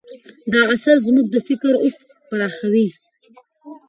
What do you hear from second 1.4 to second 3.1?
فکر افق پراخوي.